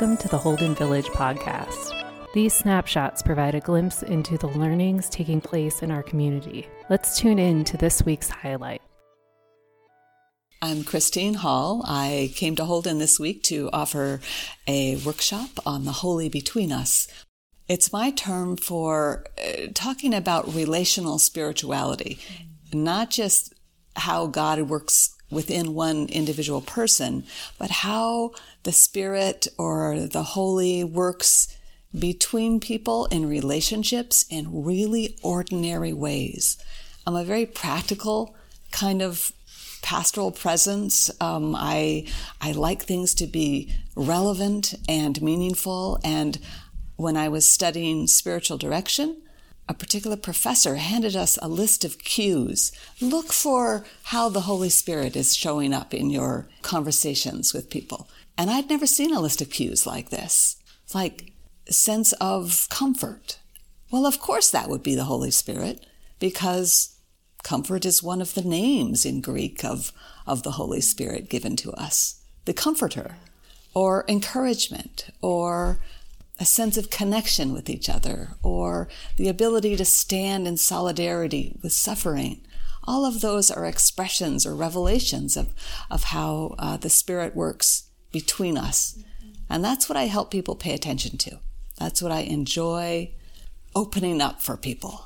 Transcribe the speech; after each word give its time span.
Welcome 0.00 0.16
to 0.16 0.28
the 0.28 0.38
Holden 0.38 0.74
Village 0.74 1.08
podcast. 1.08 1.92
These 2.32 2.54
snapshots 2.54 3.20
provide 3.20 3.54
a 3.54 3.60
glimpse 3.60 4.02
into 4.02 4.38
the 4.38 4.46
learnings 4.46 5.10
taking 5.10 5.42
place 5.42 5.82
in 5.82 5.90
our 5.90 6.02
community. 6.02 6.66
Let's 6.88 7.18
tune 7.18 7.38
in 7.38 7.64
to 7.64 7.76
this 7.76 8.02
week's 8.02 8.30
highlight. 8.30 8.80
I'm 10.62 10.84
Christine 10.84 11.34
Hall. 11.34 11.84
I 11.86 12.32
came 12.34 12.56
to 12.56 12.64
Holden 12.64 12.96
this 12.96 13.20
week 13.20 13.42
to 13.42 13.68
offer 13.74 14.22
a 14.66 14.96
workshop 15.04 15.50
on 15.66 15.84
the 15.84 15.92
holy 15.92 16.30
between 16.30 16.72
us. 16.72 17.06
It's 17.68 17.92
my 17.92 18.10
term 18.10 18.56
for 18.56 19.26
uh, 19.38 19.66
talking 19.74 20.14
about 20.14 20.54
relational 20.54 21.18
spirituality, 21.18 22.18
not 22.72 23.10
just 23.10 23.52
how 23.96 24.28
God 24.28 24.62
works 24.62 25.14
within 25.30 25.74
one 25.74 26.06
individual 26.08 26.60
person, 26.60 27.24
but 27.58 27.70
how 27.70 28.32
the 28.64 28.72
Spirit 28.72 29.46
or 29.56 30.00
the 30.00 30.22
Holy 30.22 30.84
works 30.84 31.56
between 31.96 32.60
people 32.60 33.06
in 33.06 33.28
relationships 33.28 34.24
in 34.30 34.64
really 34.64 35.16
ordinary 35.22 35.92
ways. 35.92 36.56
I'm 37.06 37.16
a 37.16 37.24
very 37.24 37.46
practical 37.46 38.36
kind 38.70 39.02
of 39.02 39.32
pastoral 39.82 40.30
presence. 40.30 41.10
Um, 41.20 41.56
I 41.56 42.06
I 42.40 42.52
like 42.52 42.82
things 42.82 43.14
to 43.14 43.26
be 43.26 43.74
relevant 43.96 44.74
and 44.88 45.20
meaningful. 45.20 45.98
And 46.04 46.38
when 46.96 47.16
I 47.16 47.28
was 47.28 47.48
studying 47.48 48.06
spiritual 48.06 48.58
direction, 48.58 49.16
a 49.70 49.74
particular 49.74 50.16
professor 50.16 50.74
handed 50.74 51.14
us 51.14 51.38
a 51.40 51.46
list 51.46 51.84
of 51.84 52.00
cues. 52.00 52.72
Look 53.00 53.32
for 53.32 53.84
how 54.02 54.28
the 54.28 54.40
Holy 54.40 54.68
Spirit 54.68 55.14
is 55.14 55.36
showing 55.36 55.72
up 55.72 55.94
in 55.94 56.10
your 56.10 56.48
conversations 56.60 57.54
with 57.54 57.70
people. 57.70 58.08
And 58.36 58.50
I'd 58.50 58.68
never 58.68 58.84
seen 58.84 59.14
a 59.14 59.20
list 59.20 59.40
of 59.40 59.48
cues 59.48 59.86
like 59.86 60.10
this. 60.10 60.56
Like 60.92 61.34
sense 61.68 62.12
of 62.14 62.66
comfort. 62.68 63.38
Well, 63.92 64.06
of 64.06 64.18
course 64.18 64.50
that 64.50 64.68
would 64.68 64.82
be 64.82 64.96
the 64.96 65.04
Holy 65.04 65.30
Spirit 65.30 65.86
because 66.18 66.96
comfort 67.44 67.86
is 67.86 68.02
one 68.02 68.20
of 68.20 68.34
the 68.34 68.42
names 68.42 69.06
in 69.06 69.20
Greek 69.20 69.64
of, 69.64 69.92
of 70.26 70.42
the 70.42 70.52
Holy 70.52 70.80
Spirit 70.80 71.30
given 71.30 71.54
to 71.54 71.70
us. 71.74 72.20
The 72.44 72.54
comforter 72.54 73.18
or 73.72 74.04
encouragement 74.08 75.10
or 75.22 75.78
a 76.40 76.44
sense 76.46 76.78
of 76.78 76.88
connection 76.88 77.52
with 77.52 77.68
each 77.68 77.90
other 77.90 78.30
or 78.42 78.88
the 79.16 79.28
ability 79.28 79.76
to 79.76 79.84
stand 79.84 80.48
in 80.48 80.56
solidarity 80.56 81.54
with 81.62 81.72
suffering. 81.72 82.40
All 82.84 83.04
of 83.04 83.20
those 83.20 83.50
are 83.50 83.66
expressions 83.66 84.46
or 84.46 84.54
revelations 84.54 85.36
of, 85.36 85.54
of 85.90 86.04
how 86.04 86.54
uh, 86.58 86.78
the 86.78 86.88
Spirit 86.88 87.36
works 87.36 87.90
between 88.10 88.56
us. 88.56 88.98
And 89.50 89.62
that's 89.62 89.86
what 89.86 89.98
I 89.98 90.04
help 90.04 90.30
people 90.30 90.56
pay 90.56 90.72
attention 90.72 91.18
to. 91.18 91.38
That's 91.78 92.00
what 92.00 92.10
I 92.10 92.20
enjoy 92.20 93.12
opening 93.76 94.22
up 94.22 94.40
for 94.40 94.56
people. 94.56 95.04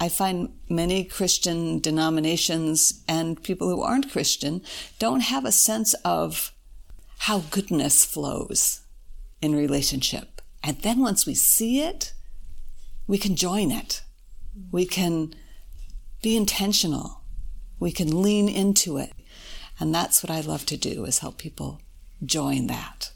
I 0.00 0.08
find 0.08 0.52
many 0.68 1.04
Christian 1.04 1.78
denominations 1.78 3.04
and 3.06 3.40
people 3.40 3.68
who 3.68 3.82
aren't 3.82 4.10
Christian 4.10 4.62
don't 4.98 5.20
have 5.20 5.44
a 5.44 5.52
sense 5.52 5.94
of 6.04 6.52
how 7.18 7.38
goodness 7.50 8.04
flows 8.04 8.80
in 9.40 9.54
relationship 9.54 10.31
and 10.62 10.78
then 10.82 11.00
once 11.00 11.26
we 11.26 11.34
see 11.34 11.80
it, 11.80 12.12
we 13.06 13.18
can 13.18 13.36
join 13.36 13.70
it. 13.70 14.02
We 14.70 14.86
can 14.86 15.34
be 16.22 16.36
intentional. 16.36 17.22
We 17.80 17.90
can 17.90 18.22
lean 18.22 18.48
into 18.48 18.96
it. 18.98 19.12
And 19.80 19.94
that's 19.94 20.22
what 20.22 20.30
I 20.30 20.40
love 20.40 20.64
to 20.66 20.76
do 20.76 21.04
is 21.04 21.18
help 21.18 21.38
people 21.38 21.80
join 22.24 22.68
that. 22.68 23.10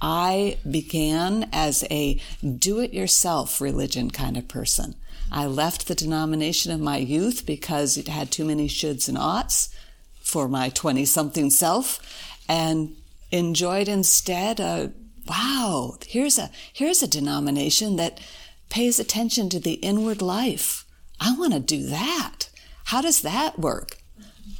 I 0.00 0.58
began 0.68 1.48
as 1.52 1.84
a 1.90 2.20
do 2.42 2.80
it 2.80 2.92
yourself 2.92 3.60
religion 3.60 4.10
kind 4.10 4.36
of 4.36 4.48
person. 4.48 4.96
I 5.30 5.46
left 5.46 5.88
the 5.88 5.94
denomination 5.94 6.72
of 6.72 6.80
my 6.80 6.98
youth 6.98 7.46
because 7.46 7.96
it 7.96 8.08
had 8.08 8.30
too 8.30 8.44
many 8.44 8.68
shoulds 8.68 9.08
and 9.08 9.16
oughts 9.16 9.74
for 10.20 10.48
my 10.48 10.68
20 10.70 11.04
something 11.04 11.50
self 11.50 12.00
and 12.48 12.96
enjoyed 13.30 13.88
instead 13.88 14.60
a 14.60 14.92
wow, 15.28 15.96
here's 16.06 16.38
a, 16.38 16.50
here's 16.72 17.02
a 17.02 17.08
denomination 17.08 17.96
that 17.96 18.20
pays 18.68 18.98
attention 18.98 19.48
to 19.50 19.60
the 19.60 19.74
inward 19.74 20.22
life. 20.22 20.84
I 21.20 21.36
want 21.36 21.52
to 21.52 21.60
do 21.60 21.86
that. 21.86 22.48
How 22.84 23.00
does 23.00 23.22
that 23.22 23.58
work? 23.58 23.98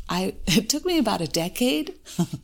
I, 0.09 0.35
it 0.47 0.69
took 0.69 0.85
me 0.85 0.99
about 0.99 1.21
a 1.21 1.27
decade 1.27 1.95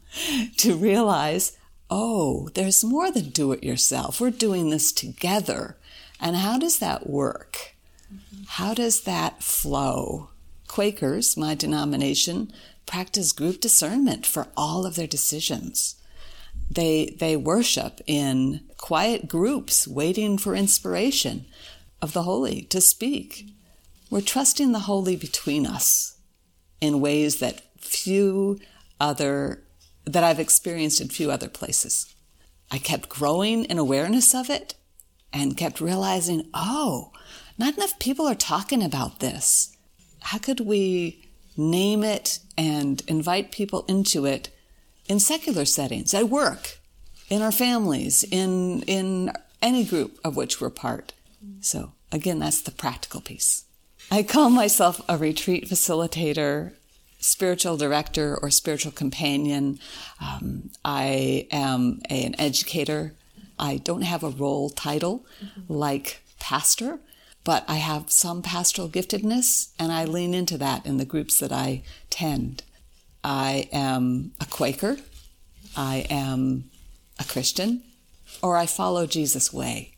to 0.58 0.76
realize, 0.76 1.56
oh, 1.90 2.48
there's 2.54 2.84
more 2.84 3.10
than 3.10 3.30
do 3.30 3.52
it 3.52 3.64
yourself. 3.64 4.20
We're 4.20 4.30
doing 4.30 4.70
this 4.70 4.92
together. 4.92 5.76
And 6.20 6.36
how 6.36 6.58
does 6.58 6.78
that 6.78 7.08
work? 7.08 7.74
How 8.46 8.74
does 8.74 9.02
that 9.02 9.42
flow? 9.42 10.30
Quakers, 10.68 11.36
my 11.36 11.54
denomination, 11.54 12.52
practice 12.86 13.32
group 13.32 13.60
discernment 13.60 14.26
for 14.26 14.48
all 14.56 14.86
of 14.86 14.94
their 14.94 15.06
decisions. 15.06 15.96
They, 16.74 17.16
they 17.18 17.36
worship 17.36 18.00
in 18.06 18.60
quiet 18.78 19.28
groups, 19.28 19.86
waiting 19.86 20.38
for 20.38 20.54
inspiration 20.54 21.44
of 22.00 22.14
the 22.14 22.22
Holy 22.22 22.62
to 22.62 22.80
speak. 22.80 23.50
We're 24.10 24.22
trusting 24.22 24.72
the 24.72 24.80
Holy 24.80 25.16
between 25.16 25.66
us 25.66 26.16
in 26.80 27.00
ways 27.00 27.40
that 27.40 27.62
few 27.78 28.58
other, 28.98 29.64
that 30.06 30.24
I've 30.24 30.40
experienced 30.40 31.00
in 31.00 31.08
few 31.08 31.30
other 31.30 31.48
places. 31.48 32.14
I 32.70 32.78
kept 32.78 33.10
growing 33.10 33.64
in 33.64 33.78
awareness 33.78 34.34
of 34.34 34.48
it 34.48 34.74
and 35.30 35.58
kept 35.58 35.80
realizing, 35.80 36.48
oh, 36.54 37.12
not 37.58 37.76
enough 37.76 37.98
people 37.98 38.26
are 38.26 38.34
talking 38.34 38.82
about 38.82 39.20
this. 39.20 39.76
How 40.20 40.38
could 40.38 40.60
we 40.60 41.28
name 41.54 42.02
it 42.02 42.38
and 42.56 43.02
invite 43.08 43.52
people 43.52 43.84
into 43.88 44.24
it 44.24 44.48
in 45.08 45.20
secular 45.20 45.64
settings, 45.64 46.14
at 46.14 46.28
work, 46.28 46.78
in 47.28 47.42
our 47.42 47.52
families, 47.52 48.24
in, 48.24 48.82
in 48.82 49.32
any 49.60 49.84
group 49.84 50.18
of 50.24 50.36
which 50.36 50.60
we're 50.60 50.70
part. 50.70 51.12
So 51.60 51.92
again, 52.10 52.38
that's 52.38 52.62
the 52.62 52.70
practical 52.70 53.20
piece. 53.20 53.64
I 54.10 54.22
call 54.22 54.50
myself 54.50 55.00
a 55.08 55.16
retreat 55.16 55.68
facilitator, 55.68 56.72
spiritual 57.18 57.76
director, 57.76 58.38
or 58.40 58.50
spiritual 58.50 58.92
companion. 58.92 59.78
Um, 60.20 60.70
I 60.84 61.46
am 61.50 62.02
a, 62.10 62.24
an 62.24 62.34
educator. 62.38 63.14
I 63.58 63.78
don't 63.78 64.02
have 64.02 64.22
a 64.22 64.28
role 64.28 64.70
title 64.70 65.24
mm-hmm. 65.42 65.72
like 65.72 66.22
pastor, 66.40 66.98
but 67.44 67.64
I 67.68 67.76
have 67.76 68.10
some 68.10 68.42
pastoral 68.42 68.88
giftedness, 68.88 69.72
and 69.78 69.92
I 69.92 70.04
lean 70.04 70.34
into 70.34 70.58
that 70.58 70.84
in 70.84 70.96
the 70.96 71.04
groups 71.04 71.38
that 71.38 71.52
I 71.52 71.82
tend. 72.10 72.64
I 73.24 73.68
am 73.72 74.32
a 74.40 74.46
Quaker, 74.46 74.96
I 75.76 76.06
am 76.10 76.64
a 77.18 77.24
Christian, 77.24 77.82
or 78.42 78.56
I 78.56 78.66
follow 78.66 79.06
Jesus' 79.06 79.52
way 79.52 79.94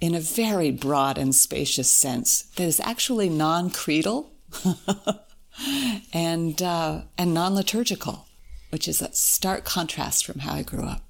in 0.00 0.14
a 0.14 0.20
very 0.20 0.70
broad 0.70 1.16
and 1.16 1.34
spacious 1.34 1.90
sense 1.90 2.42
that 2.56 2.64
is 2.64 2.80
actually 2.80 3.28
non 3.28 3.70
creedal 3.70 4.32
and, 6.12 6.60
uh, 6.60 7.02
and 7.16 7.34
non 7.34 7.54
liturgical, 7.54 8.26
which 8.70 8.88
is 8.88 9.00
a 9.00 9.12
stark 9.12 9.64
contrast 9.64 10.26
from 10.26 10.40
how 10.40 10.54
I 10.54 10.62
grew 10.62 10.84
up. 10.84 11.02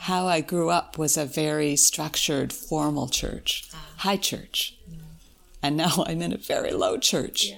How 0.00 0.26
I 0.26 0.42
grew 0.42 0.68
up 0.68 0.98
was 0.98 1.16
a 1.16 1.24
very 1.24 1.76
structured, 1.76 2.52
formal 2.52 3.08
church, 3.08 3.70
high 3.98 4.18
church. 4.18 4.76
And 5.62 5.76
now 5.76 6.04
I'm 6.06 6.20
in 6.20 6.32
a 6.32 6.38
very 6.38 6.72
low 6.72 6.98
church. 6.98 7.46
Yeah. 7.46 7.56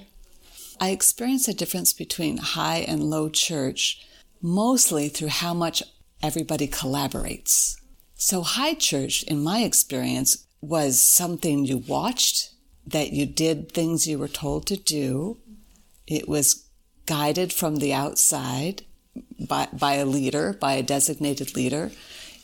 I 0.81 0.91
experience 0.91 1.49
a 1.49 1.55
difference 1.55 1.93
between 1.93 2.37
high 2.39 2.79
and 2.79 3.11
low 3.11 3.29
church 3.29 4.07
mostly 4.41 5.09
through 5.09 5.29
how 5.29 5.53
much 5.53 5.83
everybody 6.23 6.69
collaborates. 6.69 7.77
So 8.15 8.43
high 8.43 8.75
church, 8.75 9.23
in 9.25 9.43
my 9.43 9.61
experience, 9.61 10.47
was 10.61 11.01
something 11.01 11.65
you 11.65 11.79
watched, 11.79 12.51
that 12.87 13.13
you 13.13 13.27
did 13.27 13.73
things 13.73 14.07
you 14.07 14.19
were 14.19 14.29
told 14.29 14.67
to 14.67 14.77
do. 14.77 15.39
It 16.07 16.29
was 16.29 16.65
guided 17.07 17.53
from 17.53 17.77
the 17.77 17.93
outside 17.93 18.83
by, 19.39 19.69
by 19.73 19.95
a 19.95 20.07
leader, 20.07 20.53
by 20.53 20.75
a 20.75 20.83
designated 20.83 21.55
leader. 21.55 21.91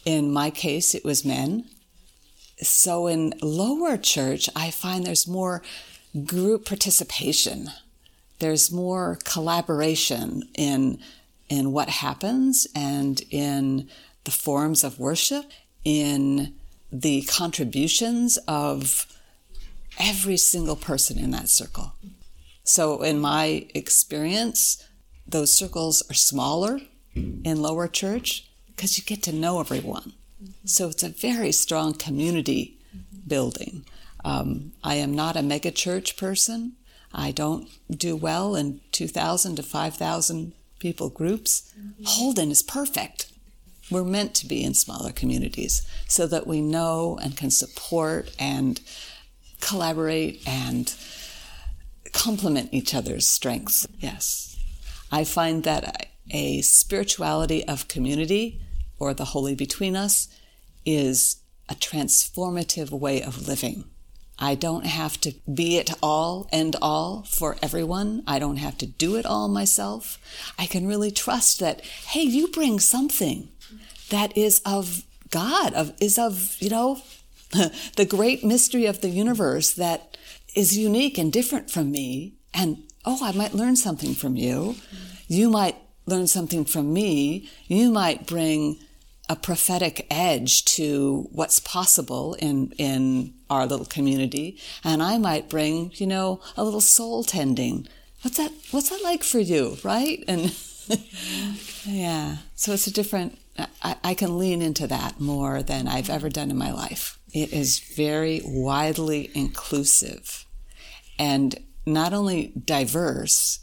In 0.04 0.32
my 0.32 0.50
case, 0.50 0.94
it 0.94 1.04
was 1.04 1.25
men. 1.25 1.64
So 2.60 3.06
in 3.06 3.34
lower 3.42 3.96
church, 3.96 4.48
I 4.54 4.70
find 4.70 5.04
there's 5.04 5.26
more 5.26 5.62
group 6.25 6.66
participation 6.66 7.70
there's 8.38 8.72
more 8.72 9.19
collaboration 9.25 10.42
in 10.54 10.98
in 11.48 11.72
what 11.72 11.88
happens 11.88 12.66
and 12.75 13.22
in 13.31 13.88
the 14.25 14.31
forms 14.31 14.82
of 14.82 14.98
worship, 14.98 15.44
in 15.84 16.54
the 16.90 17.22
contributions 17.22 18.38
of 18.48 19.06
every 19.98 20.38
single 20.38 20.76
person 20.76 21.19
in 21.19 21.31
that 21.32 21.48
circle. 21.48 21.94
So, 22.64 23.02
in 23.02 23.20
my 23.20 23.66
experience, 23.75 24.82
those 25.26 25.56
circles 25.56 26.02
are 26.10 26.14
smaller 26.14 26.81
in 27.14 27.62
lower 27.62 27.88
church 27.88 28.48
because 28.69 28.98
you 28.98 29.04
get 29.04 29.22
to 29.25 29.32
know 29.32 29.60
everyone. 29.60 30.14
So 30.64 30.88
it's 30.88 31.02
a 31.02 31.08
very 31.08 31.52
strong 31.52 31.94
community 31.94 32.78
building. 33.26 33.84
Um, 34.25 34.72
I 34.82 34.96
am 34.96 35.14
not 35.14 35.36
a 35.36 35.40
megachurch 35.40 36.16
person. 36.16 36.72
I 37.14 37.31
don't 37.31 37.69
do 37.90 38.16
well 38.16 38.56
in 38.56 38.81
2,000 38.93 39.56
to 39.56 39.62
5,000 39.62 40.52
people 40.78 41.08
groups. 41.08 41.72
Mm-hmm. 41.78 42.05
Holden 42.05 42.50
is 42.50 42.62
perfect. 42.62 43.32
We're 43.90 44.05
meant 44.05 44.34
to 44.37 44.46
be 44.46 44.64
in 44.64 44.75
smaller 44.75 45.12
communities 45.12 45.82
so 46.08 46.26
that 46.26 46.46
we 46.46 46.61
know 46.61 47.19
and 47.22 47.37
can 47.37 47.50
support 47.50 48.34
and 48.38 48.81
collaborate 49.61 50.43
and 50.46 50.93
complement 52.12 52.70
each 52.72 52.94
other's 52.94 53.28
strengths. 53.28 53.87
Yes. 53.99 54.56
I 55.12 55.25
find 55.25 55.64
that 55.64 56.08
a 56.31 56.62
spirituality 56.62 57.64
of 57.67 57.88
community 57.88 58.60
or 58.99 59.12
the 59.14 59.26
holy 59.26 59.55
between 59.55 59.96
us 59.96 60.28
is 60.87 61.37
a 61.69 61.75
transformative 61.75 62.90
way 62.90 63.22
of 63.22 63.46
living. 63.46 63.84
I 64.38 64.54
don't 64.54 64.86
have 64.86 65.20
to 65.20 65.34
be 65.52 65.76
it 65.76 65.90
all 66.02 66.48
and 66.52 66.75
all 66.82 67.22
for 67.22 67.56
everyone. 67.62 68.22
I 68.26 68.38
don't 68.38 68.56
have 68.56 68.76
to 68.78 68.86
do 68.86 69.16
it 69.16 69.26
all 69.26 69.48
myself. 69.48 70.19
I 70.58 70.66
can 70.66 70.86
really 70.86 71.10
trust 71.10 71.60
that, 71.60 71.82
hey, 71.82 72.22
you 72.22 72.48
bring 72.48 72.81
something 72.81 73.48
that 74.10 74.36
is 74.36 74.60
of 74.66 75.04
God, 75.31 75.72
of 75.75 75.92
is 76.00 76.19
of, 76.19 76.56
you 76.60 76.70
know, 76.70 77.00
the 77.96 78.06
great 78.08 78.44
mystery 78.44 78.86
of 78.86 79.00
the 79.00 79.08
universe 79.08 79.72
that 79.75 80.16
is 80.54 80.76
unique 80.76 81.19
and 81.19 81.32
different 81.32 81.70
from 81.70 81.90
me. 81.90 82.34
And 82.52 82.82
oh, 83.04 83.19
I 83.22 83.32
might 83.32 83.54
learn 83.54 83.76
something 83.76 84.14
from 84.14 84.36
you. 84.36 84.76
You 85.28 85.48
might 85.48 85.76
learn 86.06 86.26
something 86.26 86.64
from 86.64 86.92
me. 86.92 87.48
You 87.66 87.90
might 87.90 88.26
bring 88.26 88.78
a 89.28 89.36
prophetic 89.36 90.06
edge 90.10 90.64
to 90.64 91.28
what's 91.32 91.58
possible 91.58 92.34
in 92.34 92.72
in 92.78 93.32
our 93.54 93.66
little 93.66 93.86
community 93.86 94.58
and 94.82 95.02
i 95.02 95.18
might 95.18 95.48
bring 95.48 95.90
you 95.94 96.06
know 96.06 96.40
a 96.56 96.64
little 96.64 96.80
soul 96.80 97.24
tending. 97.24 97.88
What's 98.22 98.38
that 98.38 98.52
what's 98.70 98.90
that 98.90 99.02
like 99.02 99.22
for 99.22 99.38
you 99.38 99.76
right? 99.82 100.22
And 100.26 100.56
yeah 101.84 102.38
so 102.54 102.72
it's 102.72 102.86
a 102.86 102.92
different 102.92 103.38
I, 103.82 103.96
I 104.02 104.14
can 104.14 104.38
lean 104.38 104.62
into 104.62 104.86
that 104.86 105.20
more 105.20 105.62
than 105.62 105.86
i've 105.88 106.10
ever 106.10 106.28
done 106.28 106.50
in 106.50 106.58
my 106.58 106.72
life. 106.72 107.18
It 107.32 107.52
is 107.52 107.78
very 107.78 108.40
widely 108.44 109.30
inclusive 109.34 110.46
and 111.18 111.54
not 111.86 112.12
only 112.12 112.52
diverse 112.64 113.60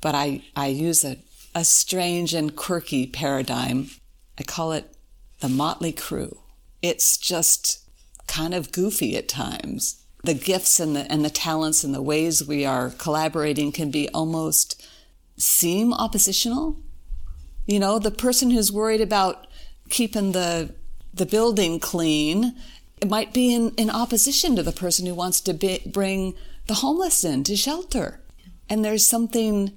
but 0.00 0.14
i 0.14 0.42
i 0.56 0.66
use 0.66 1.04
a 1.04 1.16
a 1.54 1.64
strange 1.64 2.34
and 2.34 2.56
quirky 2.56 3.06
paradigm. 3.06 3.90
I 4.38 4.42
call 4.42 4.72
it 4.72 4.94
the 5.40 5.48
motley 5.48 5.92
crew. 5.92 6.38
It's 6.80 7.16
just 7.18 7.81
kind 8.32 8.54
of 8.54 8.72
goofy 8.72 9.16
at 9.16 9.28
times. 9.28 10.02
The 10.24 10.34
gifts 10.34 10.80
and 10.80 10.96
the, 10.96 11.10
and 11.12 11.24
the 11.24 11.30
talents 11.30 11.84
and 11.84 11.94
the 11.94 12.02
ways 12.02 12.46
we 12.46 12.64
are 12.64 12.90
collaborating 12.90 13.72
can 13.72 13.90
be 13.90 14.08
almost 14.14 14.82
seem 15.36 15.92
oppositional. 15.92 16.76
You 17.66 17.78
know, 17.78 17.98
the 17.98 18.10
person 18.10 18.50
who's 18.50 18.72
worried 18.72 19.00
about 19.00 19.46
keeping 19.90 20.32
the, 20.32 20.74
the 21.12 21.26
building 21.26 21.78
clean 21.78 22.54
it 23.02 23.10
might 23.10 23.32
be 23.34 23.52
in, 23.52 23.70
in 23.70 23.90
opposition 23.90 24.54
to 24.54 24.62
the 24.62 24.70
person 24.70 25.06
who 25.06 25.14
wants 25.14 25.40
to 25.40 25.52
be, 25.52 25.82
bring 25.84 26.34
the 26.68 26.74
homeless 26.74 27.24
in 27.24 27.42
to 27.42 27.56
shelter. 27.56 28.20
And 28.68 28.84
there's 28.84 29.04
something 29.04 29.72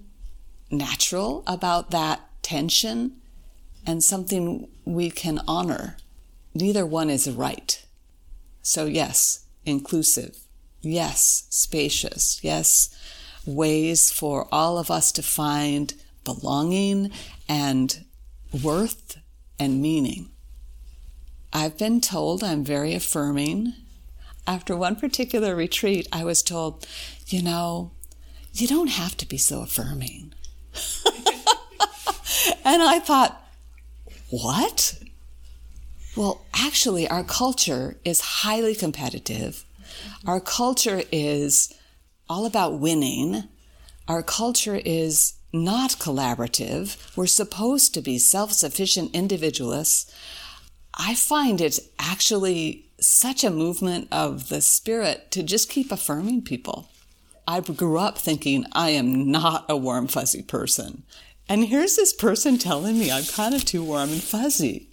natural 0.69 1.43
about 1.47 1.89
that 1.89 2.21
tension 2.43 3.13
and 3.83 4.03
something 4.03 4.69
we 4.85 5.09
can 5.09 5.41
honor. 5.47 5.97
Neither 6.53 6.85
one 6.85 7.09
is 7.09 7.27
right. 7.27 7.83
So, 8.65 8.85
yes, 8.87 9.45
inclusive. 9.63 10.39
Yes, 10.81 11.45
spacious. 11.51 12.39
Yes, 12.43 12.89
ways 13.45 14.09
for 14.09 14.47
all 14.51 14.79
of 14.79 14.89
us 14.89 15.11
to 15.11 15.21
find 15.21 15.93
belonging 16.23 17.11
and 17.47 18.03
worth 18.63 19.19
and 19.59 19.83
meaning. 19.83 20.31
I've 21.53 21.77
been 21.77 22.01
told 22.01 22.43
I'm 22.43 22.63
very 22.63 22.95
affirming. 22.95 23.73
After 24.47 24.75
one 24.75 24.95
particular 24.95 25.55
retreat, 25.55 26.07
I 26.11 26.23
was 26.23 26.41
told, 26.41 26.87
you 27.27 27.43
know, 27.43 27.91
you 28.51 28.67
don't 28.67 28.89
have 28.89 29.15
to 29.17 29.27
be 29.27 29.37
so 29.37 29.61
affirming. 29.61 30.33
and 32.65 32.81
I 32.81 32.97
thought, 32.97 33.47
what? 34.31 34.97
Well, 36.15 36.45
actually, 36.53 37.07
our 37.09 37.23
culture 37.23 37.97
is 38.05 38.21
highly 38.21 38.73
competitive. 38.73 39.65
Our 40.25 40.39
culture 40.39 41.03
is 41.11 41.73
all 42.29 42.45
about 42.45 42.79
winning. 42.79 43.43
Our 44.07 44.23
culture 44.23 44.79
is 44.83 45.33
not 45.51 45.91
collaborative. 45.91 46.97
We're 47.17 47.27
supposed 47.27 47.93
to 47.93 48.01
be 48.01 48.17
self 48.17 48.53
sufficient 48.53 49.13
individualists. 49.13 50.13
I 50.93 51.15
find 51.15 51.59
it 51.59 51.79
actually 51.99 52.85
such 52.99 53.43
a 53.43 53.49
movement 53.49 54.07
of 54.11 54.47
the 54.47 54.61
spirit 54.61 55.31
to 55.31 55.43
just 55.43 55.69
keep 55.69 55.91
affirming 55.91 56.43
people. 56.43 56.89
I 57.47 57.59
grew 57.59 57.97
up 57.97 58.17
thinking 58.17 58.65
I 58.71 58.91
am 58.91 59.29
not 59.29 59.65
a 59.67 59.75
warm, 59.75 60.07
fuzzy 60.07 60.41
person. 60.41 61.03
And 61.47 61.65
here's 61.65 61.95
this 61.95 62.13
person 62.13 62.57
telling 62.57 62.97
me 62.97 63.11
I'm 63.11 63.25
kind 63.25 63.53
of 63.53 63.65
too 63.65 63.83
warm 63.83 64.11
and 64.11 64.23
fuzzy. 64.23 64.89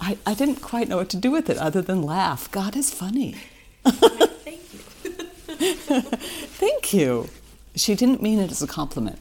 I, 0.00 0.18
I 0.26 0.34
didn't 0.34 0.56
quite 0.56 0.88
know 0.88 0.98
what 0.98 1.10
to 1.10 1.16
do 1.16 1.30
with 1.30 1.48
it 1.48 1.58
other 1.58 1.82
than 1.82 2.02
laugh. 2.02 2.50
God 2.50 2.76
is 2.76 2.92
funny. 2.92 3.36
Thank 3.84 4.72
you. 4.72 6.00
Thank 6.00 6.92
you. 6.92 7.28
She 7.74 7.94
didn't 7.94 8.22
mean 8.22 8.38
it 8.38 8.50
as 8.50 8.62
a 8.62 8.66
compliment. 8.66 9.18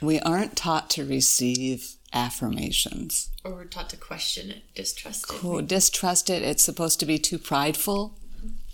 We 0.00 0.20
aren't 0.20 0.56
taught 0.56 0.90
to 0.90 1.04
receive 1.04 1.96
affirmations. 2.12 3.30
Or 3.44 3.52
we're 3.52 3.64
taught 3.64 3.90
to 3.90 3.96
question 3.96 4.50
it, 4.50 4.62
distrust 4.74 5.24
it. 5.24 5.28
Cool. 5.28 5.62
Distrust 5.62 6.30
it. 6.30 6.42
It's 6.42 6.62
supposed 6.62 7.00
to 7.00 7.06
be 7.06 7.18
too 7.18 7.38
prideful. 7.38 8.14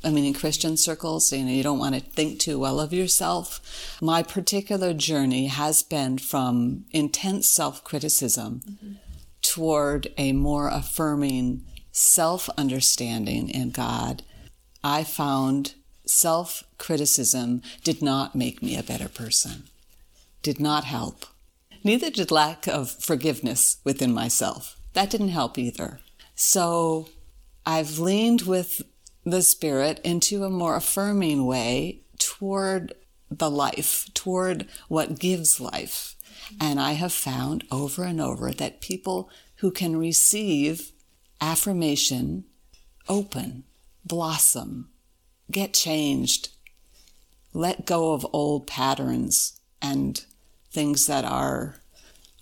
I 0.04 0.10
mean, 0.10 0.24
in 0.24 0.34
Christian 0.34 0.76
circles, 0.76 1.32
you 1.32 1.44
know, 1.44 1.52
you 1.52 1.62
don't 1.62 1.78
want 1.78 1.94
to 1.94 2.00
think 2.00 2.40
too 2.40 2.58
well 2.58 2.80
of 2.80 2.92
yourself. 2.92 3.98
My 4.00 4.22
particular 4.22 4.92
journey 4.92 5.46
has 5.46 5.82
been 5.84 6.18
from 6.18 6.84
intense 6.90 7.48
self 7.48 7.84
criticism 7.84 8.62
mm-hmm. 8.68 8.92
Toward 9.52 10.08
a 10.16 10.32
more 10.32 10.68
affirming 10.68 11.62
self 11.90 12.48
understanding 12.56 13.50
in 13.50 13.70
God. 13.70 14.22
I 14.82 15.04
found 15.04 15.74
self 16.06 16.64
criticism 16.78 17.60
did 17.84 18.00
not 18.00 18.34
make 18.34 18.62
me 18.62 18.78
a 18.78 18.82
better 18.82 19.10
person, 19.10 19.64
did 20.42 20.58
not 20.58 20.84
help. 20.84 21.26
Neither 21.84 22.10
did 22.10 22.30
lack 22.30 22.66
of 22.66 22.90
forgiveness 22.90 23.76
within 23.84 24.14
myself. 24.14 24.80
That 24.94 25.10
didn't 25.10 25.28
help 25.28 25.58
either. 25.58 26.00
So 26.34 27.08
I've 27.66 27.98
leaned 27.98 28.42
with 28.42 28.80
the 29.24 29.42
spirit 29.42 30.00
into 30.02 30.44
a 30.44 30.50
more 30.50 30.76
affirming 30.76 31.44
way 31.44 32.00
toward 32.18 32.94
the 33.30 33.50
life, 33.50 34.08
toward 34.14 34.66
what 34.88 35.18
gives 35.18 35.60
life. 35.60 36.14
And 36.60 36.80
I 36.80 36.92
have 36.92 37.12
found 37.12 37.64
over 37.70 38.04
and 38.04 38.20
over 38.20 38.52
that 38.52 38.80
people 38.80 39.30
who 39.56 39.70
can 39.70 39.96
receive 39.96 40.92
affirmation 41.40 42.44
open, 43.08 43.64
blossom, 44.04 44.88
get 45.50 45.72
changed, 45.74 46.50
let 47.52 47.86
go 47.86 48.12
of 48.12 48.26
old 48.32 48.66
patterns 48.66 49.60
and 49.80 50.24
things 50.70 51.06
that 51.06 51.24
are 51.24 51.76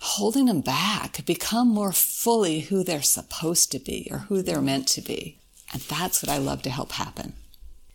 holding 0.01 0.45
them 0.45 0.61
back, 0.61 1.23
become 1.25 1.67
more 1.67 1.91
fully 1.91 2.61
who 2.61 2.83
they're 2.83 3.01
supposed 3.01 3.71
to 3.71 3.79
be 3.79 4.07
or 4.09 4.19
who 4.19 4.41
they're 4.41 4.61
meant 4.61 4.87
to 4.87 5.01
be. 5.01 5.37
And 5.73 5.81
that's 5.83 6.23
what 6.23 6.29
I 6.29 6.37
love 6.37 6.63
to 6.63 6.69
help 6.69 6.93
happen. 6.93 7.33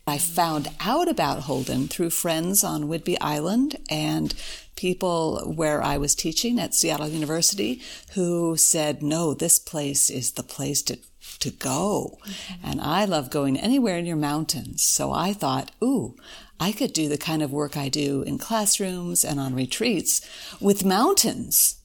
I 0.09 0.19
found 0.19 0.69
out 0.81 1.09
about 1.09 1.41
Holden 1.41 1.89
through 1.89 2.11
friends 2.11 2.63
on 2.63 2.85
Whidbey 2.85 3.17
Island 3.21 3.75
and 3.91 4.33
people 4.77 5.53
where 5.57 5.83
I 5.83 5.99
was 5.99 6.15
teaching 6.15 6.61
at 6.61 6.75
Seattle 6.75 7.09
University 7.09 7.83
who 8.15 8.57
said, 8.57 9.03
no, 9.03 9.35
this 9.35 9.59
place 9.59 10.09
is 10.09 10.33
the 10.33 10.45
place 10.45 10.81
to, 10.83 10.99
to 11.41 11.51
go. 11.51 12.19
Mm-hmm. 12.23 12.67
And 12.71 12.81
I 12.81 13.05
love 13.05 13.31
going 13.31 13.59
anywhere 13.59 13.99
in 13.99 14.07
your 14.07 14.17
mountains. 14.17 14.85
So 14.85 15.11
I 15.11 15.33
thought, 15.33 15.73
ooh, 15.83 16.15
I 16.61 16.71
could 16.71 16.93
do 16.93 17.09
the 17.09 17.19
kind 17.19 17.43
of 17.43 17.51
work 17.53 17.77
I 17.77 17.89
do 17.89 18.23
in 18.23 18.39
classrooms 18.39 19.25
and 19.25 19.41
on 19.41 19.57
retreats 19.57 20.21
with 20.61 20.85
mountains. 20.85 21.81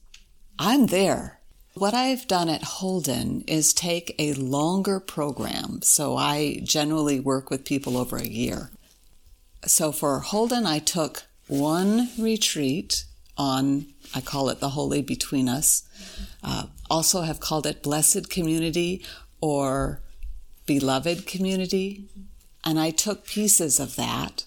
I'm 0.60 0.86
there. 0.86 1.40
What 1.74 1.94
I've 1.94 2.28
done 2.28 2.50
at 2.50 2.62
Holden 2.62 3.44
is 3.46 3.72
take 3.72 4.14
a 4.18 4.34
longer 4.34 5.00
program. 5.00 5.80
So 5.82 6.18
I 6.18 6.60
generally 6.62 7.18
work 7.18 7.48
with 7.48 7.64
people 7.64 7.96
over 7.96 8.16
a 8.16 8.26
year. 8.26 8.70
So 9.64 9.90
for 9.90 10.18
Holden, 10.18 10.66
I 10.66 10.80
took 10.80 11.24
one 11.46 12.10
retreat 12.18 13.04
on, 13.38 13.86
I 14.14 14.20
call 14.20 14.50
it 14.50 14.60
the 14.60 14.70
Holy 14.70 15.00
Between 15.00 15.48
Us. 15.48 15.84
Uh, 16.42 16.66
also 16.90 17.22
have 17.22 17.40
called 17.40 17.66
it 17.66 17.82
Blessed 17.82 18.28
Community 18.28 19.02
or 19.40 20.00
beloved 20.66 21.26
community. 21.26 22.04
And 22.64 22.78
I 22.78 22.90
took 22.90 23.26
pieces 23.26 23.80
of 23.80 23.96
that 23.96 24.44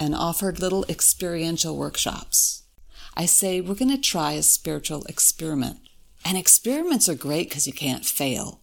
and 0.00 0.16
offered 0.16 0.58
little 0.58 0.84
experiential 0.88 1.76
workshops. 1.76 2.64
I 3.16 3.24
say, 3.26 3.60
we're 3.60 3.74
going 3.74 3.90
to 3.90 3.98
try 3.98 4.32
a 4.32 4.42
spiritual 4.42 5.04
experiment. 5.04 5.85
And 6.26 6.36
experiments 6.36 7.08
are 7.08 7.14
great 7.14 7.48
because 7.48 7.68
you 7.68 7.72
can't 7.72 8.04
fail. 8.04 8.60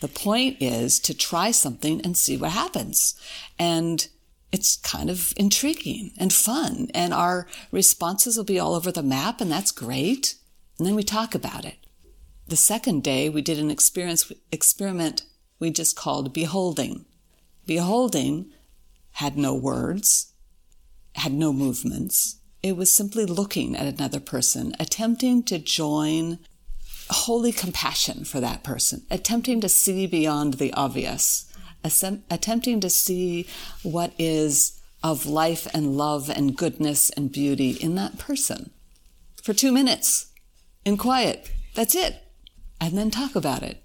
The 0.00 0.08
point 0.08 0.56
is 0.60 0.98
to 0.98 1.14
try 1.14 1.52
something 1.52 2.00
and 2.00 2.16
see 2.16 2.36
what 2.36 2.50
happens. 2.50 3.14
And 3.56 4.08
it's 4.50 4.78
kind 4.78 5.08
of 5.08 5.32
intriguing 5.36 6.10
and 6.18 6.32
fun. 6.32 6.90
And 6.92 7.14
our 7.14 7.46
responses 7.70 8.36
will 8.36 8.42
be 8.42 8.58
all 8.58 8.74
over 8.74 8.90
the 8.90 9.04
map, 9.04 9.40
and 9.40 9.48
that's 9.48 9.70
great. 9.70 10.34
And 10.76 10.88
then 10.88 10.96
we 10.96 11.04
talk 11.04 11.36
about 11.36 11.64
it. 11.64 11.76
The 12.48 12.56
second 12.56 13.04
day, 13.04 13.28
we 13.28 13.42
did 13.42 13.60
an 13.60 13.70
experience, 13.70 14.32
experiment 14.50 15.22
we 15.60 15.70
just 15.70 15.94
called 15.94 16.34
beholding. 16.34 17.04
Beholding 17.64 18.50
had 19.12 19.36
no 19.36 19.54
words, 19.54 20.32
had 21.14 21.32
no 21.32 21.52
movements. 21.52 22.40
It 22.60 22.76
was 22.76 22.92
simply 22.92 23.24
looking 23.24 23.76
at 23.76 23.86
another 23.86 24.18
person, 24.18 24.74
attempting 24.80 25.44
to 25.44 25.60
join 25.60 26.40
holy 27.10 27.52
compassion 27.52 28.24
for 28.24 28.40
that 28.40 28.62
person, 28.62 29.02
attempting 29.10 29.60
to 29.60 29.68
see 29.68 30.06
beyond 30.06 30.54
the 30.54 30.72
obvious, 30.72 31.50
attempting 32.30 32.80
to 32.80 32.90
see 32.90 33.46
what 33.82 34.12
is 34.18 34.80
of 35.02 35.26
life 35.26 35.66
and 35.74 35.96
love 35.96 36.30
and 36.30 36.56
goodness 36.56 37.10
and 37.10 37.30
beauty 37.30 37.72
in 37.72 37.94
that 37.94 38.18
person 38.18 38.70
for 39.42 39.52
two 39.52 39.70
minutes 39.70 40.32
in 40.84 40.96
quiet. 40.96 41.50
That's 41.74 41.94
it. 41.94 42.22
And 42.80 42.96
then 42.96 43.10
talk 43.10 43.36
about 43.36 43.62
it. 43.62 43.82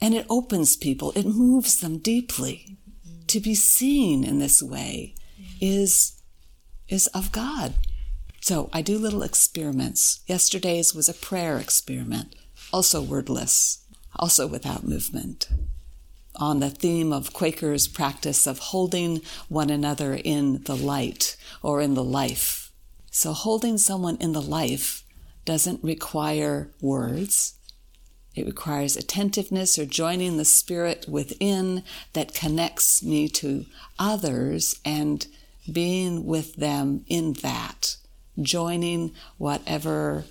And 0.00 0.14
it 0.14 0.26
opens 0.30 0.76
people, 0.76 1.12
it 1.14 1.26
moves 1.26 1.80
them 1.80 1.98
deeply. 1.98 2.78
To 3.26 3.40
be 3.40 3.54
seen 3.54 4.24
in 4.24 4.38
this 4.38 4.62
way 4.62 5.14
is, 5.60 6.22
is 6.88 7.08
of 7.08 7.30
God. 7.30 7.74
So 8.40 8.70
I 8.72 8.82
do 8.82 8.98
little 8.98 9.22
experiments. 9.22 10.20
Yesterday's 10.26 10.94
was 10.94 11.08
a 11.08 11.14
prayer 11.14 11.58
experiment, 11.58 12.34
also 12.72 13.02
wordless, 13.02 13.84
also 14.16 14.46
without 14.46 14.84
movement, 14.86 15.48
on 16.36 16.60
the 16.60 16.70
theme 16.70 17.12
of 17.12 17.32
Quakers' 17.32 17.88
practice 17.88 18.46
of 18.46 18.58
holding 18.58 19.20
one 19.48 19.70
another 19.70 20.14
in 20.14 20.62
the 20.64 20.76
light 20.76 21.36
or 21.62 21.80
in 21.80 21.94
the 21.94 22.04
life. 22.04 22.72
So 23.10 23.32
holding 23.32 23.78
someone 23.78 24.16
in 24.20 24.32
the 24.32 24.42
life 24.42 25.02
doesn't 25.44 25.82
require 25.82 26.70
words. 26.80 27.54
It 28.34 28.46
requires 28.46 28.96
attentiveness 28.96 29.78
or 29.78 29.86
joining 29.86 30.36
the 30.36 30.44
spirit 30.44 31.06
within 31.08 31.82
that 32.12 32.34
connects 32.34 33.02
me 33.02 33.28
to 33.30 33.66
others 33.98 34.78
and 34.84 35.26
being 35.70 36.24
with 36.24 36.54
them 36.56 37.04
in 37.08 37.32
that, 37.42 37.96
joining 38.40 39.12
whatever 39.36 40.24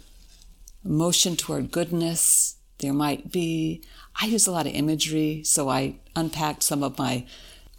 motion 0.83 1.35
toward 1.35 1.71
goodness 1.71 2.55
there 2.79 2.93
might 2.93 3.31
be. 3.31 3.83
I 4.21 4.27
use 4.27 4.47
a 4.47 4.51
lot 4.51 4.67
of 4.67 4.73
imagery, 4.73 5.43
so 5.43 5.69
I 5.69 5.95
unpacked 6.15 6.63
some 6.63 6.83
of 6.83 6.97
my 6.97 7.25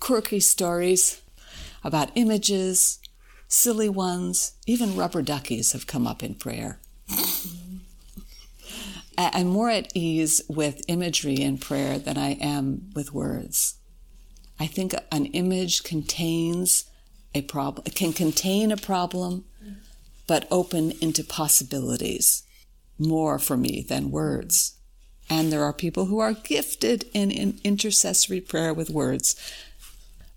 quirky 0.00 0.40
stories 0.40 1.20
about 1.84 2.10
images, 2.14 2.98
silly 3.46 3.88
ones, 3.88 4.52
even 4.66 4.96
rubber 4.96 5.22
duckies 5.22 5.72
have 5.72 5.86
come 5.86 6.06
up 6.06 6.22
in 6.22 6.34
prayer. 6.34 6.78
I'm 9.18 9.48
more 9.48 9.70
at 9.70 9.90
ease 9.96 10.42
with 10.48 10.82
imagery 10.86 11.40
in 11.40 11.58
prayer 11.58 11.98
than 11.98 12.16
I 12.16 12.34
am 12.34 12.90
with 12.94 13.12
words. 13.12 13.74
I 14.60 14.66
think 14.66 14.94
an 15.10 15.26
image 15.26 15.82
contains 15.82 16.84
a 17.34 17.42
problem, 17.42 17.84
can 17.94 18.12
contain 18.12 18.70
a 18.70 18.76
problem, 18.76 19.44
but 20.28 20.46
open 20.52 20.92
into 21.00 21.24
possibilities 21.24 22.44
more 22.98 23.40
for 23.40 23.56
me 23.56 23.84
than 23.88 24.12
words. 24.12 24.76
And 25.28 25.52
there 25.52 25.64
are 25.64 25.72
people 25.72 26.06
who 26.06 26.20
are 26.20 26.32
gifted 26.32 27.06
in, 27.12 27.32
in 27.32 27.58
intercessory 27.64 28.40
prayer 28.40 28.72
with 28.72 28.90
words. 28.90 29.34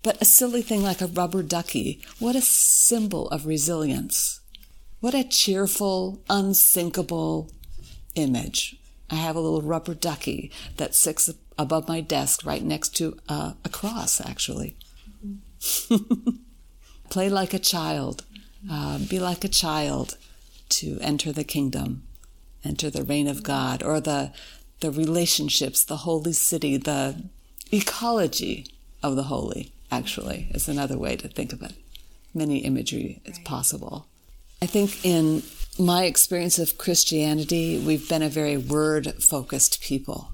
But 0.02 0.20
a 0.20 0.24
silly 0.24 0.62
thing 0.62 0.82
like 0.82 1.00
a 1.00 1.06
rubber 1.06 1.42
ducky, 1.42 2.02
what 2.18 2.34
a 2.34 2.40
symbol 2.40 3.28
of 3.28 3.46
resilience. 3.46 4.40
What 5.00 5.14
a 5.14 5.24
cheerful, 5.24 6.22
unsinkable 6.28 7.50
image. 8.14 8.76
I 9.10 9.16
have 9.16 9.36
a 9.36 9.40
little 9.40 9.62
rubber 9.62 9.94
ducky 9.94 10.50
that 10.76 10.94
sits 10.94 11.30
above 11.58 11.86
my 11.86 12.00
desk 12.00 12.44
right 12.44 12.62
next 12.62 12.96
to 12.96 13.18
uh, 13.28 13.52
a 13.64 13.68
cross, 13.68 14.20
actually. 14.20 14.76
Play 17.10 17.28
like 17.28 17.52
a 17.52 17.58
child. 17.58 18.24
Uh, 18.70 18.98
be 18.98 19.18
like 19.18 19.44
a 19.44 19.48
child 19.48 20.16
to 20.68 20.98
enter 21.00 21.32
the 21.32 21.44
kingdom, 21.44 22.04
enter 22.64 22.90
the 22.90 23.02
reign 23.02 23.26
of 23.26 23.42
God, 23.42 23.82
or 23.82 24.00
the, 24.00 24.32
the 24.80 24.90
relationships, 24.90 25.84
the 25.84 25.98
holy 25.98 26.32
city, 26.32 26.76
the 26.76 27.24
ecology 27.72 28.66
of 29.02 29.16
the 29.16 29.24
holy, 29.24 29.72
actually, 29.90 30.48
is 30.54 30.68
another 30.68 30.96
way 30.96 31.16
to 31.16 31.28
think 31.28 31.52
of 31.52 31.62
it. 31.62 31.72
Many 32.32 32.58
imagery 32.58 33.20
is 33.24 33.38
possible. 33.40 34.06
I 34.62 34.66
think 34.66 35.04
in 35.04 35.42
my 35.78 36.04
experience 36.04 36.58
of 36.58 36.78
Christianity, 36.78 37.82
we've 37.84 38.08
been 38.08 38.22
a 38.22 38.28
very 38.28 38.56
word 38.56 39.22
focused 39.22 39.82
people. 39.82 40.32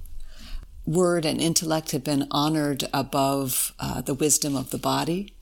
Word 0.85 1.25
and 1.25 1.41
intellect 1.41 1.93
have 1.93 2.05
been 2.05 2.27
honored 2.31 2.85
above 2.93 3.73
uh, 3.79 4.03
the 4.03 4.15
wisdom 4.15 4.55
of 4.55 4.71
the 4.71 4.79
body 4.79 5.35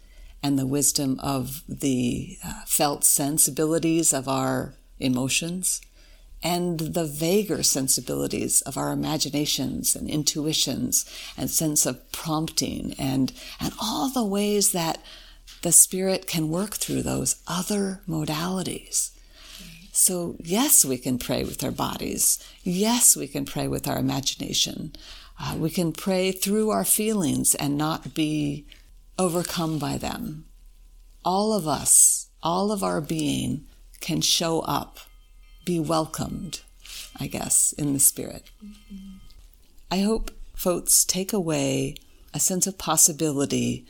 and 0.43 0.59
the 0.59 0.67
wisdom 0.67 1.19
of 1.21 1.63
the 1.69 2.37
uh, 2.45 2.63
felt 2.67 3.05
sensibilities 3.05 4.13
of 4.13 4.29
our 4.29 4.75
emotions 4.99 5.81
and 6.43 6.79
the 6.79 7.05
vaguer 7.05 7.63
sensibilities 7.63 8.61
of 8.63 8.77
our 8.77 8.93
imaginations 8.93 9.97
and 9.97 10.09
intuitions 10.09 11.05
and 11.37 11.51
sense 11.51 11.87
of 11.87 12.13
prompting 12.13 12.95
and, 12.99 13.33
and 13.61 13.73
all 13.81 14.09
the 14.09 14.25
ways 14.25 14.73
that 14.73 15.03
the 15.63 15.73
spirit 15.73 16.27
can 16.27 16.49
work 16.49 16.75
through 16.75 17.03
those 17.03 17.43
other 17.47 18.01
modalities. 18.09 19.11
So, 19.93 20.37
yes, 20.39 20.85
we 20.85 20.99
can 20.99 21.19
pray 21.19 21.43
with 21.43 21.65
our 21.65 21.71
bodies. 21.71 22.39
Yes, 22.63 23.17
we 23.17 23.27
can 23.27 23.47
pray 23.47 23.67
with 23.67 23.89
our 23.89 23.99
imagination. 23.99 24.93
Uh, 25.41 25.57
we 25.59 25.71
can 25.71 25.93
pray 25.93 26.33
through 26.33 26.71
our 26.71 26.85
feelings 26.85 27.55
and 27.55 27.79
not 27.79 28.15
be 28.15 28.67
overcome 29.19 29.79
by 29.79 29.97
them. 29.99 30.47
All 31.25 31.53
of 31.53 31.67
us, 31.67 32.29
all 32.43 32.71
of 32.71 32.83
our 32.83 33.01
being 33.01 33.67
can 34.01 34.21
show 34.21 34.61
up, 34.61 34.99
be 35.65 35.81
welcomed, 35.81 36.61
I 37.19 37.27
guess, 37.27 37.73
in 37.73 37.93
the 37.93 38.01
Spirit. 38.01 38.45
Mm-hmm. 38.65 39.17
I 39.91 39.99
hope 40.01 40.31
folks 40.55 41.05
take 41.05 41.33
away 41.33 41.97
a 42.35 42.41
sense 42.41 42.67
of 42.67 42.79
possibility 42.79 43.87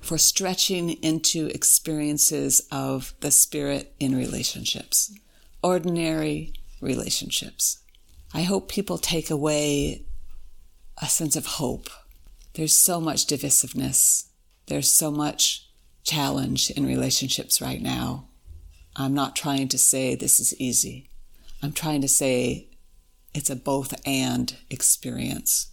for 0.00 0.18
stretching 0.18 0.90
into 1.02 1.46
experiences 1.46 2.66
of 2.70 3.14
the 3.20 3.30
Spirit 3.30 3.94
in 3.98 4.16
relationships 4.16 5.12
ordinary 5.62 6.52
relationships. 6.80 7.80
I 8.32 8.42
hope 8.42 8.70
people 8.70 8.98
take 8.98 9.30
away 9.30 10.04
a 11.00 11.06
sense 11.06 11.36
of 11.36 11.46
hope. 11.46 11.90
There's 12.54 12.76
so 12.76 13.00
much 13.00 13.26
divisiveness. 13.26 14.26
There's 14.70 14.92
so 14.92 15.10
much 15.10 15.66
challenge 16.04 16.70
in 16.70 16.86
relationships 16.86 17.60
right 17.60 17.82
now. 17.82 18.28
I'm 18.94 19.14
not 19.14 19.34
trying 19.34 19.66
to 19.66 19.78
say 19.78 20.14
this 20.14 20.38
is 20.38 20.54
easy. 20.60 21.10
I'm 21.60 21.72
trying 21.72 22.02
to 22.02 22.08
say 22.08 22.68
it's 23.34 23.50
a 23.50 23.56
both 23.56 23.92
and 24.06 24.56
experience. 24.70 25.72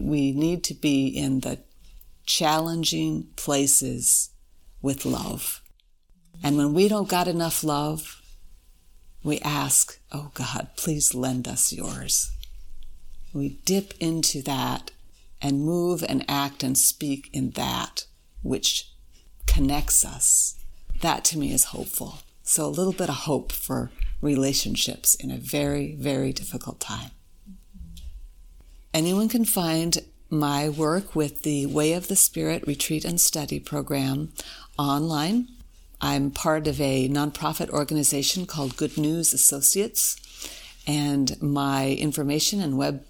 We 0.00 0.32
need 0.32 0.64
to 0.64 0.74
be 0.74 1.06
in 1.06 1.40
the 1.40 1.60
challenging 2.26 3.28
places 3.36 4.30
with 4.82 5.04
love. 5.04 5.62
And 6.42 6.56
when 6.56 6.74
we 6.74 6.88
don't 6.88 7.08
got 7.08 7.28
enough 7.28 7.62
love, 7.62 8.20
we 9.22 9.38
ask, 9.42 10.00
Oh 10.10 10.32
God, 10.34 10.70
please 10.76 11.14
lend 11.14 11.46
us 11.46 11.72
yours. 11.72 12.32
We 13.32 13.60
dip 13.64 13.94
into 14.00 14.42
that 14.42 14.90
and 15.40 15.64
move 15.64 16.04
and 16.08 16.24
act 16.28 16.64
and 16.64 16.76
speak 16.76 17.30
in 17.32 17.50
that 17.50 18.06
which 18.44 18.92
connects 19.46 20.04
us. 20.04 20.54
That 21.00 21.24
to 21.26 21.38
me 21.38 21.52
is 21.52 21.64
hopeful. 21.64 22.20
So 22.44 22.64
a 22.64 22.68
little 22.68 22.92
bit 22.92 23.08
of 23.08 23.16
hope 23.16 23.50
for 23.50 23.90
relationships 24.20 25.16
in 25.16 25.32
a 25.32 25.36
very, 25.36 25.96
very 25.96 26.32
difficult 26.32 26.78
time. 26.78 27.10
Anyone 28.92 29.28
can 29.28 29.44
find 29.44 29.98
my 30.30 30.68
work 30.68 31.16
with 31.16 31.42
the 31.42 31.66
Way 31.66 31.94
of 31.94 32.06
the 32.06 32.14
Spirit 32.14 32.64
Retreat 32.66 33.04
and 33.04 33.20
Study 33.20 33.58
program 33.58 34.32
online 34.78 35.48
I'm 36.04 36.30
part 36.30 36.66
of 36.66 36.82
a 36.82 37.08
nonprofit 37.08 37.70
organization 37.70 38.44
called 38.44 38.76
Good 38.76 38.98
News 38.98 39.32
Associates, 39.32 40.16
and 40.86 41.40
my 41.40 41.92
information 41.92 42.60
and 42.60 42.76
web 42.76 43.06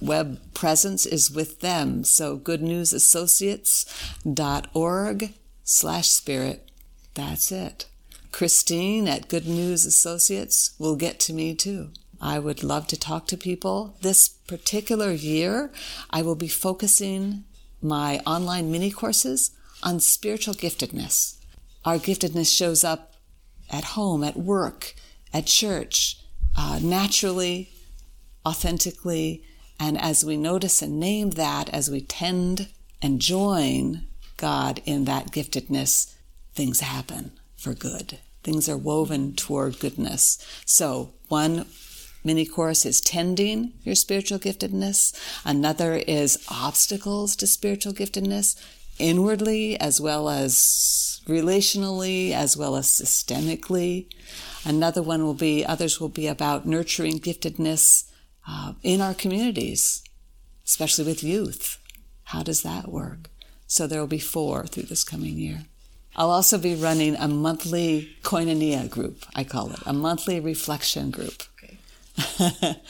web 0.00 0.40
presence 0.54 1.06
is 1.06 1.30
with 1.30 1.60
them. 1.60 2.04
So 2.04 2.38
goodnewsassociates.org 2.38 5.34
slash 5.64 6.08
spirit. 6.08 6.70
That's 7.14 7.52
it. 7.52 7.86
Christine 8.30 9.08
at 9.08 9.28
Good 9.28 9.46
News 9.46 9.84
Associates 9.84 10.74
will 10.78 10.96
get 10.96 11.18
to 11.20 11.32
me 11.32 11.54
too. 11.54 11.90
I 12.20 12.38
would 12.38 12.64
love 12.64 12.86
to 12.88 12.98
talk 12.98 13.26
to 13.28 13.36
people. 13.36 13.96
This 14.00 14.28
particular 14.28 15.12
year, 15.12 15.70
I 16.10 16.22
will 16.22 16.34
be 16.34 16.48
focusing 16.48 17.44
my 17.80 18.18
online 18.26 18.70
mini 18.70 18.90
courses 18.90 19.52
on 19.82 20.00
spiritual 20.00 20.54
giftedness. 20.54 21.36
Our 21.84 21.98
giftedness 21.98 22.54
shows 22.54 22.82
up 22.82 23.14
at 23.70 23.84
home, 23.84 24.24
at 24.24 24.36
work, 24.36 24.94
at 25.32 25.46
church, 25.46 26.18
uh, 26.56 26.80
naturally, 26.82 27.70
authentically, 28.44 29.44
and 29.78 29.98
as 30.00 30.24
we 30.24 30.36
notice 30.36 30.82
and 30.82 30.98
name 30.98 31.30
that, 31.30 31.68
as 31.70 31.90
we 31.90 32.00
tend 32.00 32.68
and 33.00 33.20
join 33.20 34.06
God 34.36 34.82
in 34.84 35.04
that 35.04 35.30
giftedness, 35.30 36.14
things 36.54 36.80
happen 36.80 37.32
for 37.56 37.74
good. 37.74 38.18
Things 38.42 38.68
are 38.68 38.76
woven 38.76 39.34
toward 39.34 39.78
goodness. 39.78 40.38
So, 40.64 41.12
one 41.28 41.66
mini 42.24 42.46
course 42.46 42.84
is 42.84 43.00
tending 43.00 43.72
your 43.82 43.94
spiritual 43.94 44.38
giftedness. 44.38 45.14
Another 45.44 45.94
is 45.94 46.44
obstacles 46.50 47.36
to 47.36 47.46
spiritual 47.46 47.92
giftedness, 47.92 48.56
inwardly 48.98 49.78
as 49.78 50.00
well 50.00 50.28
as 50.28 51.20
relationally, 51.26 52.32
as 52.32 52.56
well 52.56 52.74
as 52.74 52.86
systemically. 52.86 54.06
Another 54.64 55.02
one 55.02 55.24
will 55.24 55.34
be, 55.34 55.64
others 55.64 56.00
will 56.00 56.08
be 56.08 56.26
about 56.26 56.66
nurturing 56.66 57.20
giftedness 57.20 58.04
uh, 58.48 58.72
in 58.82 59.00
our 59.00 59.14
communities, 59.14 60.02
especially 60.64 61.04
with 61.04 61.22
youth. 61.22 61.78
How 62.24 62.42
does 62.42 62.62
that 62.62 62.88
work? 62.88 63.30
So 63.66 63.86
there 63.86 64.00
will 64.00 64.06
be 64.06 64.18
four 64.18 64.66
through 64.66 64.84
this 64.84 65.04
coming 65.04 65.36
year. 65.36 65.66
I'll 66.16 66.30
also 66.30 66.58
be 66.58 66.74
running 66.74 67.14
a 67.16 67.28
monthly 67.28 68.16
koinonia 68.22 68.88
group, 68.88 69.24
I 69.36 69.44
call 69.44 69.70
it, 69.72 69.80
a 69.86 69.92
monthly 69.92 70.40
reflection 70.40 71.10
group. 71.10 71.42
Okay. 71.62 71.78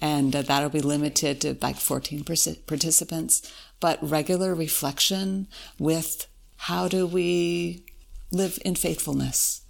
and 0.00 0.34
uh, 0.36 0.42
that'll 0.42 0.68
be 0.68 0.80
limited 0.80 1.40
to 1.42 1.56
like 1.62 1.76
14 1.76 2.24
participants, 2.24 3.52
but 3.80 3.98
regular 4.02 4.54
reflection 4.54 5.46
with 5.78 6.26
how 6.56 6.88
do 6.88 7.06
we 7.06 7.84
live 8.32 8.58
in 8.64 8.74
faithfulness? 8.74 9.62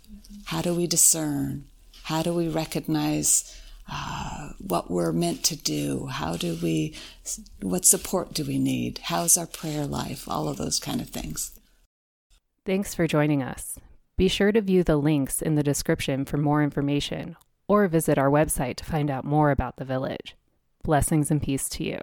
How 0.47 0.63
do 0.63 0.75
we 0.75 0.87
discern? 0.87 1.67
How 2.05 2.23
do 2.23 2.33
we 2.35 2.49
recognize 2.49 3.61
uh, 3.91 4.51
what 4.59 4.91
we're 4.91 5.13
meant 5.13 5.43
to 5.45 5.57
do? 5.57 6.07
How 6.07 6.37
do 6.37 6.59
we, 6.63 6.95
what 7.61 7.85
support 7.85 8.33
do 8.33 8.45
we 8.45 8.59
need? 8.59 8.99
How's 9.05 9.37
our 9.37 9.47
prayer 9.47 9.87
life? 9.87 10.29
All 10.29 10.49
of 10.49 10.57
those 10.57 10.79
kind 10.79 11.01
of 11.01 11.09
things. 11.11 11.59
Thanks 12.65 12.95
for 12.95 13.07
joining 13.07 13.43
us. 13.43 13.79
Be 14.17 14.29
sure 14.29 14.53
to 14.53 14.61
view 14.61 14.85
the 14.85 14.97
links 14.97 15.43
in 15.43 15.55
the 15.55 15.63
description 15.63 16.25
for 16.25 16.37
more 16.37 16.63
information 16.63 17.37
or 17.69 17.89
visit 17.89 18.17
our 18.17 18.31
website 18.31 18.77
to 18.77 18.85
find 18.85 19.11
out 19.11 19.25
more 19.25 19.51
about 19.51 19.77
the 19.77 19.85
village. 19.85 20.37
Blessings 20.83 21.31
and 21.31 21.43
peace 21.43 21.69
to 21.71 21.85
you. 21.85 21.99